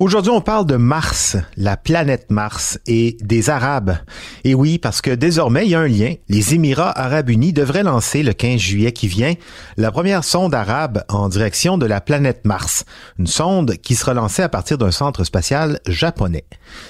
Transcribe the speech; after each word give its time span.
Aujourd'hui, 0.00 0.30
on 0.30 0.40
parle 0.40 0.64
de 0.64 0.76
Mars, 0.76 1.36
la 1.56 1.76
planète 1.76 2.30
Mars 2.30 2.78
et 2.86 3.16
des 3.20 3.50
Arabes. 3.50 3.96
Et 4.44 4.54
oui, 4.54 4.78
parce 4.78 5.02
que 5.02 5.10
désormais, 5.10 5.66
il 5.66 5.70
y 5.70 5.74
a 5.74 5.80
un 5.80 5.88
lien. 5.88 6.14
Les 6.28 6.54
Émirats 6.54 6.96
arabes 6.96 7.30
unis 7.30 7.52
devraient 7.52 7.82
lancer 7.82 8.22
le 8.22 8.32
15 8.32 8.60
juillet 8.60 8.92
qui 8.92 9.08
vient 9.08 9.34
la 9.76 9.90
première 9.90 10.22
sonde 10.22 10.54
arabe 10.54 11.02
en 11.08 11.28
direction 11.28 11.78
de 11.78 11.86
la 11.86 12.00
planète 12.00 12.44
Mars. 12.44 12.84
Une 13.18 13.26
sonde 13.26 13.74
qui 13.78 13.96
sera 13.96 14.14
lancée 14.14 14.42
à 14.42 14.48
partir 14.48 14.78
d'un 14.78 14.92
centre 14.92 15.24
spatial 15.24 15.80
japonais. 15.88 16.44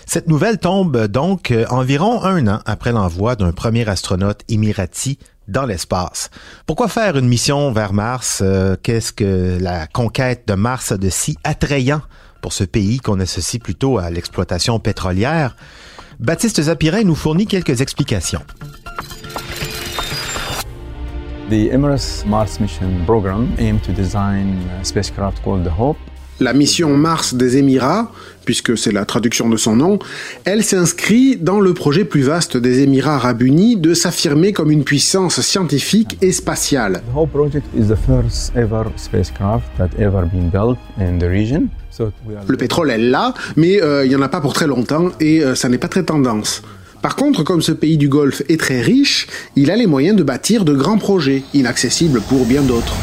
Cette 0.05 0.29
nouvelle 0.29 0.59
tombe 0.59 1.07
donc 1.07 1.55
environ 1.71 2.23
un 2.23 2.47
an 2.47 2.61
après 2.67 2.93
l'envoi 2.93 3.37
d'un 3.37 3.53
premier 3.53 3.89
astronaute 3.89 4.43
émirati 4.51 5.19
dans 5.49 5.65
l'espace. 5.65 6.29
Pourquoi 6.67 6.89
faire 6.89 7.17
une 7.17 7.27
mission 7.27 7.73
vers 7.73 7.95
Mars? 7.95 8.41
Euh, 8.43 8.77
qu'est-ce 8.83 9.15
que 9.15 9.57
la 9.59 9.87
conquête 9.87 10.47
de 10.47 10.53
Mars 10.53 10.93
a 10.93 10.99
de 10.99 11.09
si 11.09 11.39
attrayant? 11.43 12.03
Pour 12.49 12.55
ce 12.55 12.65
pays 12.65 12.99
qu'on 12.99 13.21
associe 13.21 13.63
plutôt 13.63 13.99
à 13.99 14.09
l'exploitation 14.09 14.81
pétrolière, 14.81 15.55
Baptiste 16.19 16.63
Zapirin 16.63 17.03
nous 17.03 17.15
fournit 17.15 17.47
quelques 17.47 17.83
explications. 17.83 18.41
The 21.51 21.71
Emirates 21.71 22.25
Mars 22.27 22.59
Mission 22.59 23.05
Program 23.05 23.55
to 23.59 23.93
design 23.93 24.57
a 24.81 24.83
spacecraft 24.83 25.43
called 25.45 25.63
the 25.63 25.79
Hope 25.79 25.99
la 26.41 26.53
mission 26.53 26.97
Mars 26.97 27.35
des 27.35 27.57
Émirats, 27.57 28.11
puisque 28.45 28.79
c'est 28.79 28.93
la 28.93 29.05
traduction 29.05 29.49
de 29.49 29.57
son 29.57 29.77
nom, 29.77 29.99
elle 30.45 30.65
s'inscrit 30.65 31.37
dans 31.37 31.61
le 31.61 31.75
projet 31.75 32.05
plus 32.05 32.23
vaste 32.23 32.57
des 32.57 32.81
Émirats 32.81 33.17
arabes 33.17 33.43
unis 33.43 33.77
de 33.77 33.95
s'affirmer 33.95 34.53
comme 34.53 34.71
une 34.71 34.85
puissance 34.85 35.41
scientifique 35.41 36.17
et 36.23 36.33
spatiale. 36.33 37.03
Le 42.47 42.57
pétrole 42.57 42.91
est 42.91 42.99
là, 42.99 43.35
mais 43.57 43.83
euh, 43.83 44.05
il 44.05 44.09
n'y 44.09 44.17
en 44.17 44.23
a 44.23 44.29
pas 44.29 44.41
pour 44.41 44.53
très 44.53 44.67
longtemps 44.67 45.11
et 45.21 45.43
euh, 45.43 45.55
ça 45.55 45.69
n'est 45.69 45.79
pas 45.79 45.89
très 45.89 46.05
tendance. 46.05 46.63
Par 47.03 47.17
contre, 47.17 47.45
comme 47.45 47.63
ce 47.63 47.73
pays 47.73 47.97
du 47.97 48.09
Golfe 48.09 48.43
est 48.49 48.59
très 48.59 48.81
riche, 48.81 49.29
il 49.57 49.71
a 49.71 49.77
les 49.77 49.87
moyens 49.87 50.17
de 50.17 50.23
bâtir 50.23 50.65
de 50.65 50.75
grands 50.75 50.99
projets, 50.99 51.43
inaccessibles 51.55 52.21
pour 52.23 52.45
bien 52.45 52.63
d'autres. 52.63 52.95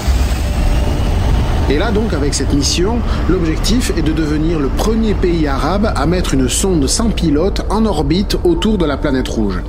Et 1.67 1.80
là 1.80 1.89
donc 1.91 2.13
avec 2.13 2.35
cette 2.35 2.53
mission, 2.53 2.99
l'objectif 3.27 3.91
est 3.97 4.03
de 4.03 4.11
devenir 4.11 4.59
le 4.59 4.67
premier 4.67 5.16
pays 5.16 5.47
arabe 5.47 5.91
à 5.95 6.05
mettre 6.05 6.35
une 6.35 6.47
sonde 6.47 6.85
sans 6.85 7.09
pilote 7.09 7.61
en 7.71 7.85
orbite 7.85 8.38
autour 8.44 8.77
de 8.77 8.85
la 8.85 8.97
planète 8.97 9.27
rouge. 9.27 9.59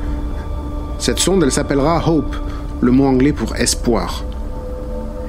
Cette 0.99 1.19
sonde, 1.19 1.43
elle 1.43 1.51
s'appellera 1.51 2.07
Hope, 2.07 2.37
le 2.83 2.93
mot 2.93 3.07
anglais 3.07 3.33
pour 3.33 3.57
espoir. 3.57 4.25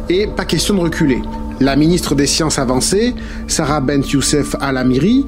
Et 0.10 0.28
pas 0.28 0.44
question 0.44 0.74
de 0.74 0.82
reculer. 0.82 1.22
La 1.62 1.78
ministre 1.78 2.16
des 2.16 2.28
Sciences 2.28 2.60
avancées, 2.60 3.16
Sarah 3.48 3.80
Bent 3.80 4.02
Youssef 4.12 4.56
Al-Amiri, 4.60 5.26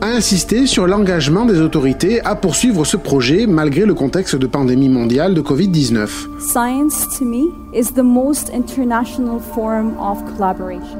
a 0.00 0.08
insisté 0.08 0.66
sur 0.66 0.86
l'engagement 0.86 1.44
des 1.44 1.60
autorités 1.60 2.20
à 2.22 2.34
poursuivre 2.34 2.84
ce 2.84 2.96
projet 2.96 3.46
malgré 3.46 3.84
le 3.84 3.94
contexte 3.94 4.36
de 4.36 4.46
pandémie 4.46 4.88
mondiale 4.88 5.34
de 5.34 5.40
Covid-19. 5.42 6.08
Science, 6.40 7.06
to 7.18 7.24
me, 7.24 7.52
is 7.74 7.92
the 7.94 8.02
most 8.02 8.50
international 8.54 9.40
form 9.54 9.94
of 9.98 10.18
collaboration. 10.36 10.98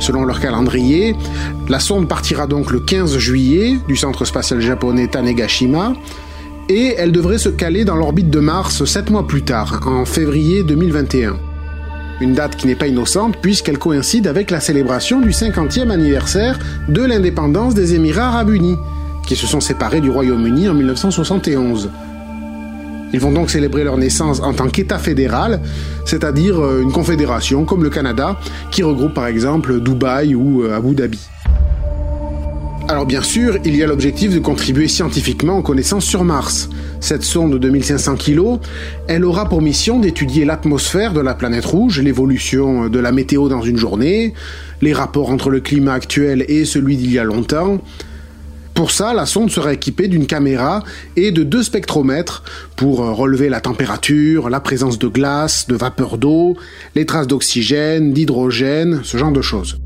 Selon 0.00 0.24
leur 0.24 0.40
calendrier, 0.40 1.14
la 1.68 1.78
sonde 1.78 2.08
partira 2.08 2.46
donc 2.46 2.70
le 2.72 2.80
15 2.80 3.18
juillet 3.18 3.76
du 3.86 3.96
centre 3.96 4.24
spatial 4.24 4.60
japonais 4.60 5.06
Tanegashima 5.06 5.92
et 6.68 6.94
elle 6.96 7.12
devrait 7.12 7.38
se 7.38 7.50
caler 7.50 7.84
dans 7.84 7.96
l'orbite 7.96 8.30
de 8.30 8.40
Mars 8.40 8.84
7 8.84 9.10
mois 9.10 9.26
plus 9.26 9.42
tard, 9.42 9.80
en 9.86 10.04
février 10.04 10.64
2021. 10.64 11.51
Une 12.20 12.34
date 12.34 12.56
qui 12.56 12.66
n'est 12.66 12.76
pas 12.76 12.86
innocente 12.86 13.36
puisqu'elle 13.40 13.78
coïncide 13.78 14.26
avec 14.26 14.50
la 14.50 14.60
célébration 14.60 15.20
du 15.20 15.30
50e 15.30 15.90
anniversaire 15.90 16.58
de 16.88 17.02
l'indépendance 17.02 17.74
des 17.74 17.94
Émirats 17.94 18.28
arabes 18.28 18.50
unis, 18.50 18.76
qui 19.26 19.36
se 19.36 19.46
sont 19.46 19.60
séparés 19.60 20.00
du 20.00 20.10
Royaume-Uni 20.10 20.68
en 20.68 20.74
1971. 20.74 21.90
Ils 23.12 23.20
vont 23.20 23.32
donc 23.32 23.50
célébrer 23.50 23.84
leur 23.84 23.98
naissance 23.98 24.40
en 24.40 24.54
tant 24.54 24.68
qu'État 24.68 24.98
fédéral, 24.98 25.60
c'est-à-dire 26.06 26.58
euh, 26.58 26.80
une 26.80 26.92
confédération 26.92 27.64
comme 27.64 27.84
le 27.84 27.90
Canada, 27.90 28.38
qui 28.70 28.82
regroupe 28.82 29.12
par 29.12 29.26
exemple 29.26 29.80
Dubaï 29.80 30.34
ou 30.34 30.62
euh, 30.62 30.76
Abu 30.76 30.94
Dhabi. 30.94 31.20
Alors 32.92 33.06
bien 33.06 33.22
sûr, 33.22 33.56
il 33.64 33.74
y 33.74 33.82
a 33.82 33.86
l'objectif 33.86 34.34
de 34.34 34.38
contribuer 34.38 34.86
scientifiquement 34.86 35.56
aux 35.56 35.62
connaissances 35.62 36.04
sur 36.04 36.24
Mars. 36.24 36.68
Cette 37.00 37.22
sonde 37.22 37.54
de 37.54 37.56
2500 37.56 38.16
kg, 38.16 38.58
elle 39.08 39.24
aura 39.24 39.48
pour 39.48 39.62
mission 39.62 39.98
d'étudier 39.98 40.44
l'atmosphère 40.44 41.14
de 41.14 41.20
la 41.20 41.32
planète 41.32 41.64
rouge, 41.64 42.00
l'évolution 42.00 42.90
de 42.90 42.98
la 42.98 43.10
météo 43.10 43.48
dans 43.48 43.62
une 43.62 43.78
journée, 43.78 44.34
les 44.82 44.92
rapports 44.92 45.30
entre 45.30 45.48
le 45.48 45.60
climat 45.60 45.94
actuel 45.94 46.44
et 46.48 46.66
celui 46.66 46.98
d'il 46.98 47.10
y 47.10 47.18
a 47.18 47.24
longtemps. 47.24 47.80
Pour 48.74 48.90
ça, 48.90 49.14
la 49.14 49.24
sonde 49.24 49.50
sera 49.50 49.72
équipée 49.72 50.08
d'une 50.08 50.26
caméra 50.26 50.84
et 51.16 51.30
de 51.30 51.44
deux 51.44 51.62
spectromètres 51.62 52.42
pour 52.76 52.98
relever 52.98 53.48
la 53.48 53.62
température, 53.62 54.50
la 54.50 54.60
présence 54.60 54.98
de 54.98 55.08
glace, 55.08 55.66
de 55.66 55.76
vapeur 55.76 56.18
d'eau, 56.18 56.58
les 56.94 57.06
traces 57.06 57.26
d'oxygène, 57.26 58.12
d'hydrogène, 58.12 59.00
ce 59.02 59.16
genre 59.16 59.32
de 59.32 59.40
choses. 59.40 59.78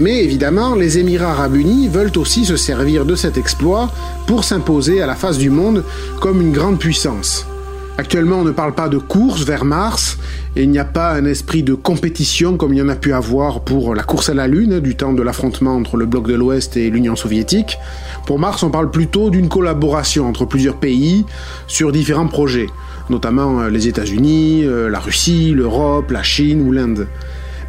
Mais 0.00 0.24
évidemment, 0.24 0.74
les 0.74 0.96
Émirats 0.96 1.32
arabes 1.32 1.56
unis 1.56 1.88
veulent 1.88 2.16
aussi 2.16 2.46
se 2.46 2.56
servir 2.56 3.04
de 3.04 3.14
cet 3.14 3.36
exploit 3.36 3.90
pour 4.26 4.44
s'imposer 4.44 5.02
à 5.02 5.06
la 5.06 5.14
face 5.14 5.36
du 5.36 5.50
monde 5.50 5.84
comme 6.20 6.40
une 6.40 6.52
grande 6.52 6.78
puissance. 6.78 7.46
Actuellement, 7.98 8.36
on 8.36 8.44
ne 8.44 8.50
parle 8.50 8.74
pas 8.74 8.88
de 8.88 8.96
course 8.96 9.44
vers 9.44 9.66
Mars, 9.66 10.16
et 10.56 10.62
il 10.62 10.70
n'y 10.70 10.78
a 10.78 10.86
pas 10.86 11.12
un 11.12 11.26
esprit 11.26 11.62
de 11.62 11.74
compétition 11.74 12.56
comme 12.56 12.72
il 12.72 12.78
y 12.78 12.82
en 12.82 12.88
a 12.88 12.96
pu 12.96 13.12
avoir 13.12 13.60
pour 13.60 13.94
la 13.94 14.02
course 14.02 14.30
à 14.30 14.34
la 14.34 14.46
Lune 14.46 14.80
du 14.80 14.96
temps 14.96 15.12
de 15.12 15.22
l'affrontement 15.22 15.76
entre 15.76 15.98
le 15.98 16.06
bloc 16.06 16.26
de 16.26 16.34
l'Ouest 16.34 16.78
et 16.78 16.88
l'Union 16.88 17.14
soviétique. 17.14 17.76
Pour 18.26 18.38
Mars, 18.38 18.62
on 18.62 18.70
parle 18.70 18.90
plutôt 18.90 19.28
d'une 19.28 19.50
collaboration 19.50 20.26
entre 20.26 20.46
plusieurs 20.46 20.76
pays 20.76 21.26
sur 21.66 21.92
différents 21.92 22.26
projets, 22.26 22.68
notamment 23.10 23.60
euh, 23.60 23.68
les 23.68 23.86
États-Unis, 23.86 24.64
euh, 24.64 24.88
la 24.88 24.98
Russie, 24.98 25.52
l'Europe, 25.54 26.10
la 26.10 26.22
Chine 26.22 26.66
ou 26.66 26.72
l'Inde. 26.72 27.06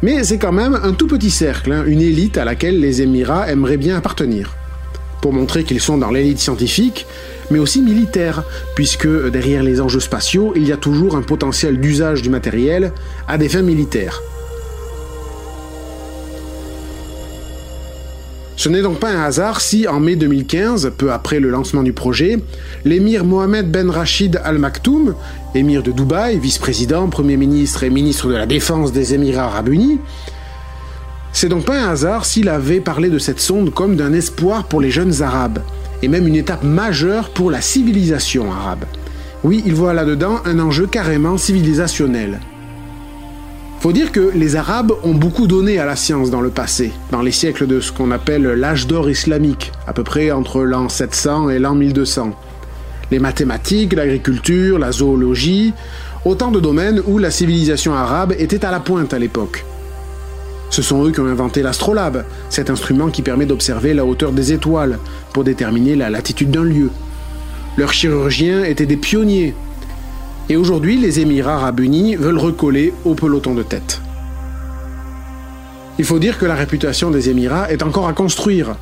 Mais 0.02 0.24
c'est 0.24 0.38
quand 0.38 0.52
même 0.52 0.78
un 0.82 0.92
tout 0.94 1.06
petit 1.06 1.30
cercle, 1.30 1.70
hein, 1.70 1.84
une 1.86 2.00
élite 2.00 2.36
à 2.36 2.44
laquelle 2.44 2.80
les 2.80 3.02
Émirats 3.02 3.48
aimeraient 3.50 3.76
bien 3.76 3.96
appartenir. 3.96 4.56
Pour 5.20 5.32
montrer 5.32 5.62
qu'ils 5.62 5.80
sont 5.80 5.96
dans 5.96 6.10
l'élite 6.10 6.40
scientifique, 6.40 7.06
mais 7.52 7.60
aussi 7.60 7.82
militaire, 7.82 8.42
puisque 8.74 9.06
derrière 9.30 9.62
les 9.62 9.80
enjeux 9.80 10.00
spatiaux, 10.00 10.54
il 10.56 10.66
y 10.66 10.72
a 10.72 10.76
toujours 10.76 11.14
un 11.14 11.22
potentiel 11.22 11.78
d'usage 11.78 12.20
du 12.20 12.30
matériel 12.30 12.92
à 13.28 13.38
des 13.38 13.48
fins 13.48 13.62
militaires. 13.62 14.20
Ce 18.62 18.68
n'est 18.68 18.82
donc 18.82 19.00
pas 19.00 19.10
un 19.10 19.24
hasard 19.24 19.60
si, 19.60 19.88
en 19.88 19.98
mai 19.98 20.14
2015, 20.14 20.92
peu 20.96 21.10
après 21.10 21.40
le 21.40 21.50
lancement 21.50 21.82
du 21.82 21.92
projet, 21.92 22.38
l'émir 22.84 23.24
Mohamed 23.24 23.72
Ben 23.72 23.90
Rachid 23.90 24.40
Al 24.44 24.58
Maktoum, 24.58 25.16
émir 25.56 25.82
de 25.82 25.90
Dubaï, 25.90 26.38
vice-président, 26.38 27.08
premier 27.08 27.36
ministre 27.36 27.82
et 27.82 27.90
ministre 27.90 28.28
de 28.28 28.34
la 28.34 28.46
Défense 28.46 28.92
des 28.92 29.14
Émirats 29.14 29.46
arabes 29.46 29.70
unis, 29.70 29.98
c'est 31.32 31.48
donc 31.48 31.64
pas 31.64 31.76
un 31.76 31.88
hasard 31.88 32.24
s'il 32.24 32.48
avait 32.48 32.78
parlé 32.78 33.08
de 33.08 33.18
cette 33.18 33.40
sonde 33.40 33.74
comme 33.74 33.96
d'un 33.96 34.12
espoir 34.12 34.62
pour 34.62 34.80
les 34.80 34.92
jeunes 34.92 35.22
arabes, 35.22 35.58
et 36.00 36.06
même 36.06 36.28
une 36.28 36.36
étape 36.36 36.62
majeure 36.62 37.30
pour 37.30 37.50
la 37.50 37.60
civilisation 37.60 38.52
arabe. 38.52 38.84
Oui, 39.42 39.64
il 39.66 39.74
voit 39.74 39.92
là-dedans 39.92 40.36
un 40.44 40.60
enjeu 40.60 40.86
carrément 40.86 41.36
civilisationnel. 41.36 42.38
Faut 43.82 43.92
dire 43.92 44.12
que 44.12 44.30
les 44.32 44.54
Arabes 44.54 44.92
ont 45.02 45.12
beaucoup 45.12 45.48
donné 45.48 45.80
à 45.80 45.84
la 45.84 45.96
science 45.96 46.30
dans 46.30 46.40
le 46.40 46.50
passé, 46.50 46.92
dans 47.10 47.20
les 47.20 47.32
siècles 47.32 47.66
de 47.66 47.80
ce 47.80 47.90
qu'on 47.90 48.12
appelle 48.12 48.44
l'âge 48.44 48.86
d'or 48.86 49.10
islamique, 49.10 49.72
à 49.88 49.92
peu 49.92 50.04
près 50.04 50.30
entre 50.30 50.62
l'an 50.62 50.88
700 50.88 51.50
et 51.50 51.58
l'an 51.58 51.74
1200. 51.74 52.30
Les 53.10 53.18
mathématiques, 53.18 53.94
l'agriculture, 53.94 54.78
la 54.78 54.92
zoologie, 54.92 55.74
autant 56.24 56.52
de 56.52 56.60
domaines 56.60 57.02
où 57.08 57.18
la 57.18 57.32
civilisation 57.32 57.92
arabe 57.92 58.36
était 58.38 58.64
à 58.64 58.70
la 58.70 58.78
pointe 58.78 59.12
à 59.14 59.18
l'époque. 59.18 59.64
Ce 60.70 60.80
sont 60.80 61.04
eux 61.04 61.10
qui 61.10 61.18
ont 61.18 61.26
inventé 61.26 61.60
l'astrolabe, 61.60 62.24
cet 62.50 62.70
instrument 62.70 63.08
qui 63.08 63.22
permet 63.22 63.46
d'observer 63.46 63.94
la 63.94 64.04
hauteur 64.04 64.30
des 64.30 64.52
étoiles 64.52 65.00
pour 65.32 65.42
déterminer 65.42 65.96
la 65.96 66.08
latitude 66.08 66.52
d'un 66.52 66.62
lieu. 66.62 66.90
Leurs 67.76 67.92
chirurgiens 67.92 68.62
étaient 68.62 68.86
des 68.86 68.96
pionniers, 68.96 69.56
et 70.52 70.56
aujourd'hui, 70.56 70.98
les 70.98 71.18
Émirats 71.18 71.54
arabes 71.54 71.80
unis 71.80 72.14
veulent 72.14 72.36
recoller 72.36 72.92
au 73.06 73.14
peloton 73.14 73.54
de 73.54 73.62
tête. 73.62 74.02
Il 75.98 76.04
faut 76.04 76.18
dire 76.18 76.38
que 76.38 76.44
la 76.44 76.54
réputation 76.54 77.10
des 77.10 77.30
Émirats 77.30 77.72
est 77.72 77.82
encore 77.82 78.06
à 78.06 78.12
construire. 78.12 78.76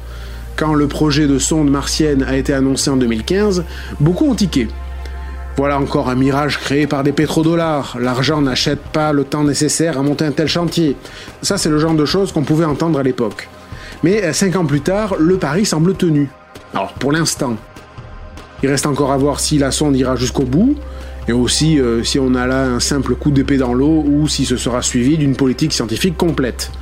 Quand 0.56 0.74
le 0.74 0.88
projet 0.88 1.28
de 1.28 1.38
sonde 1.38 1.70
martienne 1.70 2.24
a 2.24 2.36
été 2.36 2.52
annoncé 2.52 2.90
en 2.90 2.96
2015, 2.96 3.62
beaucoup 4.00 4.28
ont 4.28 4.34
tiqué. 4.34 4.66
Voilà 5.56 5.78
encore 5.78 6.10
un 6.10 6.16
mirage 6.16 6.58
créé 6.58 6.88
par 6.88 7.04
des 7.04 7.12
pétrodollars. 7.12 7.96
L'argent 8.00 8.42
n'achète 8.42 8.80
pas 8.92 9.12
le 9.12 9.22
temps 9.22 9.44
nécessaire 9.44 9.96
à 9.96 10.02
monter 10.02 10.24
un 10.24 10.32
tel 10.32 10.48
chantier. 10.48 10.96
Ça, 11.40 11.56
c'est 11.56 11.70
le 11.70 11.78
genre 11.78 11.94
de 11.94 12.04
choses 12.04 12.32
qu'on 12.32 12.42
pouvait 12.42 12.64
entendre 12.64 12.98
à 12.98 13.04
l'époque. 13.04 13.48
Mais 14.02 14.32
cinq 14.32 14.56
ans 14.56 14.66
plus 14.66 14.80
tard, 14.80 15.14
le 15.20 15.36
pari 15.36 15.64
semble 15.64 15.94
tenu. 15.94 16.30
Alors 16.74 16.94
pour 16.94 17.12
l'instant. 17.12 17.54
Il 18.64 18.68
reste 18.68 18.86
encore 18.86 19.12
à 19.12 19.16
voir 19.16 19.38
si 19.38 19.56
la 19.56 19.70
sonde 19.70 19.96
ira 19.96 20.16
jusqu'au 20.16 20.42
bout, 20.42 20.74
et 21.30 21.32
aussi 21.32 21.78
euh, 21.78 22.02
si 22.02 22.18
on 22.18 22.34
a 22.34 22.44
là 22.44 22.64
un 22.64 22.80
simple 22.80 23.14
coup 23.14 23.30
d'épée 23.30 23.56
dans 23.56 23.72
l'eau 23.72 24.02
ou 24.04 24.26
si 24.26 24.44
ce 24.44 24.56
sera 24.56 24.82
suivi 24.82 25.16
d'une 25.16 25.36
politique 25.36 25.72
scientifique 25.72 26.16
complète. 26.16 26.72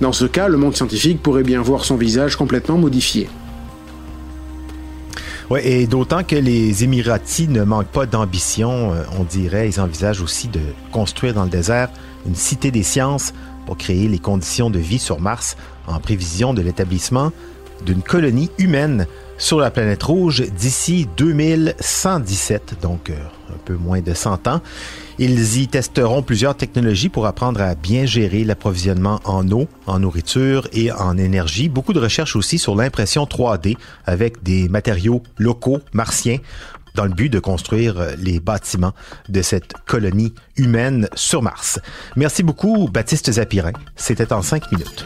Dans 0.00 0.12
ce 0.12 0.24
cas, 0.24 0.48
le 0.48 0.56
monde 0.56 0.74
scientifique 0.74 1.22
pourrait 1.22 1.44
bien 1.44 1.62
voir 1.62 1.84
son 1.84 1.94
visage 1.94 2.34
complètement 2.34 2.78
modifié. 2.78 3.28
Ouais, 5.50 5.64
et 5.64 5.86
d'autant 5.86 6.24
que 6.24 6.34
les 6.34 6.82
Émiratis 6.82 7.48
ne 7.48 7.62
manquent 7.62 7.92
pas 7.92 8.06
d'ambition, 8.06 8.92
euh, 8.92 9.04
on 9.16 9.22
dirait, 9.22 9.68
ils 9.68 9.80
envisagent 9.80 10.20
aussi 10.20 10.48
de 10.48 10.60
construire 10.90 11.34
dans 11.34 11.44
le 11.44 11.50
désert 11.50 11.90
une 12.26 12.34
cité 12.34 12.72
des 12.72 12.82
sciences 12.82 13.34
pour 13.66 13.76
créer 13.76 14.08
les 14.08 14.18
conditions 14.18 14.68
de 14.68 14.80
vie 14.80 14.98
sur 14.98 15.20
Mars 15.20 15.56
en 15.86 16.00
prévision 16.00 16.54
de 16.54 16.62
l'établissement 16.62 17.30
d'une 17.86 18.02
colonie 18.02 18.50
humaine 18.58 19.06
sur 19.42 19.58
la 19.58 19.72
planète 19.72 20.04
rouge 20.04 20.44
d'ici 20.56 21.08
2117, 21.16 22.76
donc 22.80 23.10
euh, 23.10 23.14
un 23.52 23.58
peu 23.64 23.74
moins 23.74 24.00
de 24.00 24.14
100 24.14 24.46
ans. 24.46 24.60
Ils 25.18 25.58
y 25.58 25.66
testeront 25.66 26.22
plusieurs 26.22 26.56
technologies 26.56 27.08
pour 27.08 27.26
apprendre 27.26 27.60
à 27.60 27.74
bien 27.74 28.06
gérer 28.06 28.44
l'approvisionnement 28.44 29.20
en 29.24 29.50
eau, 29.50 29.66
en 29.86 29.98
nourriture 29.98 30.68
et 30.72 30.92
en 30.92 31.18
énergie. 31.18 31.68
Beaucoup 31.68 31.92
de 31.92 31.98
recherches 31.98 32.36
aussi 32.36 32.56
sur 32.56 32.76
l'impression 32.76 33.24
3D 33.24 33.76
avec 34.06 34.44
des 34.44 34.68
matériaux 34.68 35.24
locaux 35.38 35.80
martiens 35.92 36.38
dans 36.94 37.04
le 37.04 37.12
but 37.12 37.28
de 37.28 37.40
construire 37.40 37.96
les 38.18 38.38
bâtiments 38.38 38.92
de 39.28 39.42
cette 39.42 39.72
colonie 39.86 40.34
humaine 40.56 41.08
sur 41.14 41.42
Mars. 41.42 41.80
Merci 42.14 42.44
beaucoup, 42.44 42.88
Baptiste 42.88 43.32
Zapirin. 43.32 43.72
C'était 43.96 44.32
en 44.32 44.42
cinq 44.42 44.70
minutes. 44.70 45.04